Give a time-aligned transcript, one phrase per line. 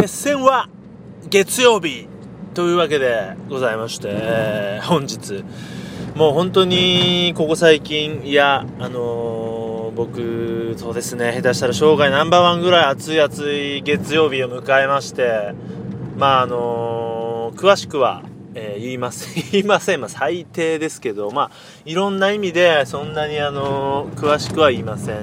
[0.00, 0.70] 決戦は
[1.28, 2.08] 月曜日
[2.54, 5.44] というわけでございまして、本日
[6.16, 15.52] もう本当にここ最近いやあのー、僕そうですね下手したら生涯ナンバーワンぐらい暑い暑い月曜日を迎えまして
[16.16, 18.22] まああのー、詳しくは
[18.54, 20.00] えー、言いません、 言いません。
[20.00, 21.50] まあ、最低ですけど、まあ、
[21.84, 25.16] いろんな意味で、そんなにあの、詳しくは言いません。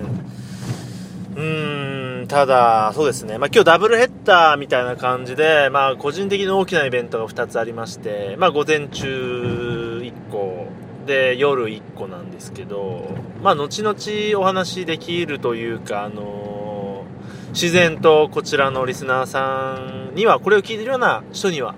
[1.36, 1.97] うーん、
[2.28, 3.38] ただ、そうですね。
[3.38, 10.68] まあ、今日ダブルヘッダーみたいな感じで、まあ、個人的に大きなイベントが2つありまして、まあ、午前中1個、
[11.06, 19.80] で、夜1個なんですけど、まあ、後々お話できるというか、あのー、自然とこちらのリスナーさ
[20.12, 21.76] んには、これを聞いてるような人には、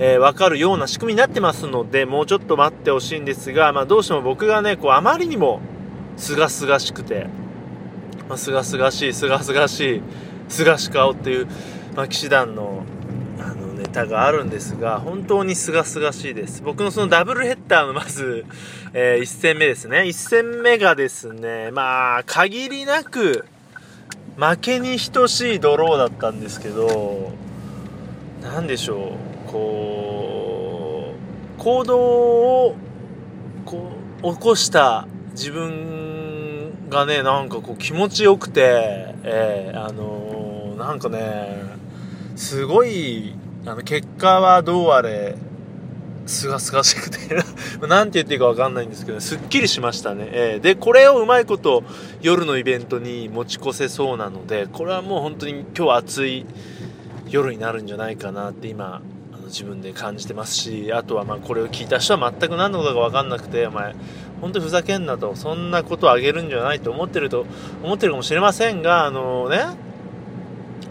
[0.00, 5.60] えー、わかるような仕組みになってますので、もうちょっと待ってほしいんですが、まあ、どうしても僕がね、こう、あまりにも、
[6.16, 7.28] すがすがしくて、
[8.28, 10.02] まあ、すがすがしい、すがすがしい、
[10.48, 11.46] すがし顔っていう、
[11.94, 12.84] まあ、騎士団の、
[13.38, 16.62] あの、ネタがあるんですが、本当にすがすがしいです。
[16.62, 18.46] 僕のそのダブルヘッダーのまず、
[18.92, 19.98] えー、1戦目ですね。
[20.02, 23.44] 1戦目がですね、まあ、限りなく、
[24.36, 27.32] 負けに等しいドローだったんですけど、
[28.42, 29.16] 何でしょ
[29.48, 31.14] う、こ
[31.58, 32.76] う、行動を、
[33.64, 36.03] こう、起こした自分
[36.94, 41.58] がね、なんかこう気持ちよくて、えー、あのー、なんかね、
[42.36, 43.34] すごい、
[43.66, 45.36] あの、結果はどうあれ、
[46.26, 47.18] すがすがしくて
[47.86, 50.28] なんて言っていいかわかんないんですけど、すっきりしましたね。
[50.32, 51.82] えー、で、これをうまいこと
[52.22, 56.46] 夜のイベントに持ち越せそうなので、これはもう本当に今日暑い
[57.28, 63.94] 夜になるんじゃないかなって今、あの自分で感じてますし、あとはまあこれを聞いた人は全く何のことかわかんなくて、お前、
[64.40, 67.46] 本当にふざけんなと、そんなことをあげるんじゃないと思ってると、
[67.82, 69.64] 思ってるかもしれませんが、あのね、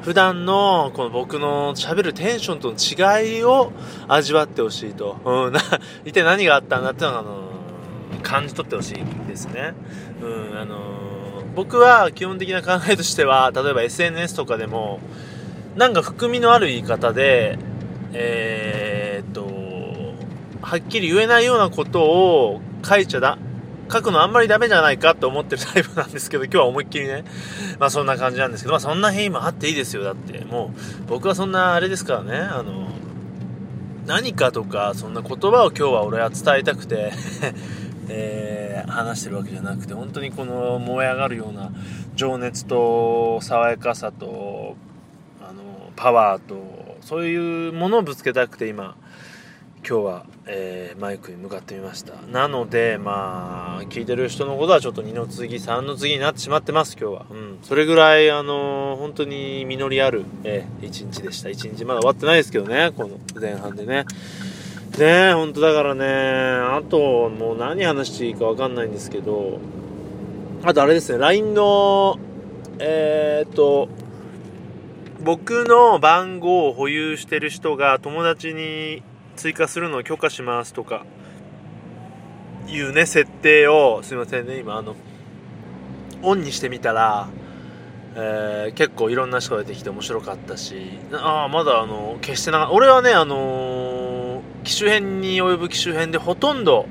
[0.04, 3.72] 普段のこの僕の喋るテンションとの違いを
[4.08, 5.18] 味わってほしいと。
[5.24, 5.62] うん、な、
[6.04, 7.44] 一体何があったんだっていうのが、あの
[8.22, 9.74] 感じ取ってほしいですね。
[10.22, 10.78] うん、あの
[11.56, 15.00] 僕は基本的な考えとしては、例えば SNS とかでも、
[15.76, 17.58] なんか含みのある言い方で、
[18.14, 19.48] えー、っと、
[20.62, 23.38] はっきり言えないようなことを書いちゃだ、
[23.92, 27.24] 書くのあんまりダメじゃないかって思ってるタイプなんですけど、 今日は思いっきりね、
[27.80, 30.04] まあそんな感じなんですけど、まあそんな変異もあっていいですよ。
[30.04, 32.88] だって、もう、僕はそんなあれですからね、あの、
[34.06, 37.14] 何かとか、そんな言葉を今日は俺は伝えたくて
[38.10, 41.72] えー、話してるわけじゃなくて、本当にこの燃え上がるような
[42.16, 44.76] 情熱と爽やかさと、
[45.42, 48.96] あの、パワーと、そういうものをぶつけたくて今、
[49.86, 52.14] 今日は、えー、マイクに向かってみました。
[52.32, 57.26] なのでまあ聞いてる人のことはちょっと2の次3の次になってしまってます今日は。
[57.30, 57.60] うん。
[57.64, 61.50] それぐらいあのー、本当に実りある、えー、1日でした。
[61.50, 64.06] 1日まだ終わってないですけどねこの前半でね。
[64.98, 66.06] ねえ本当だからね。
[66.08, 69.60] あともう何話していいか分かんないんですけど。
[70.64, 72.18] あとあれですね LINE の
[72.80, 73.90] えー、っと
[75.22, 79.04] 僕の番号を保有してる人が友達に
[79.36, 81.06] 追加するのを許可しますとか
[82.68, 84.96] いうね設定をすいませんね今あの
[86.22, 87.28] オンにしてみたら、
[88.16, 96.88] えー、結構いろんな人が出てきて面白かったしああまだあの消してな俺はねあのー、機種編に及ぶ機種編でほとんど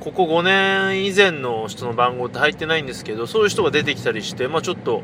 [0.00, 5.02] ここ5年以前の人の番号って入ってないんですけどそういう人が出てきたりしてまあちょっと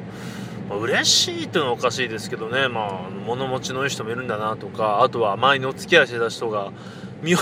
[0.68, 6.72] まあ、嬉しいっていうのはおかしいですけどね、まあ、物持ちのいい人もいるんだなとか、あとは前にお付き合いしてた人が、
[7.22, 7.40] 名字、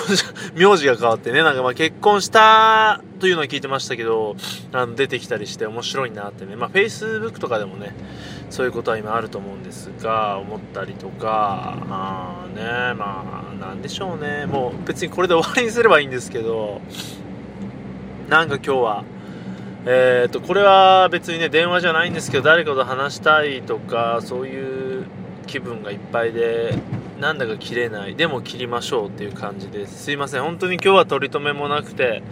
[0.55, 4.37] 名字が変わってね、なんかまあ結婚したというのは聞いてましたけど、
[4.73, 7.95] あの出てきたりして面白いなってね、まあ Facebook とかでもね、
[8.49, 16.81] そういうことは今あると思うんですが、思ったりとかま、あね、まあ、なんでしょうね、もう別にこれで終わりにすればいいんですけど、
[18.29, 19.05] なんか今日は、
[19.89, 25.07] えーと、これは別にね電話じゃないんですけど誰かと話したいとかそういう
[25.47, 26.75] 気分がいっぱいで
[27.21, 28.17] なんだか切れない。
[28.17, 30.05] でも切りましょうっていう感じです。
[30.05, 30.43] すいません。
[30.43, 32.23] 本当に今日は取り留めもなくて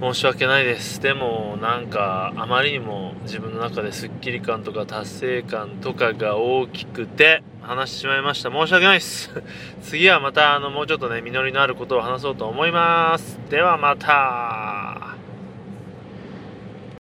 [0.00, 1.00] 申し訳ないです。
[1.00, 8.50] でもなんかあまりにも自分の中でスッキリ感とか達成感とかが大きくて話してしまいました。
[8.50, 9.30] 申し訳ないです。
[9.82, 13.40] 次はまたあのもうちょっとね実りのあることを話そうと思います。
[13.48, 14.77] ではまた。